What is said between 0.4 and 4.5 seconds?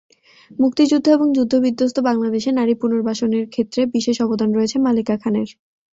মুক্তিযুদ্ধ এবং যুদ্ধবিধ্বস্ত বাংলাদেশে নারী পুনর্বাসনের ক্ষেত্রে বিশেষ অবদান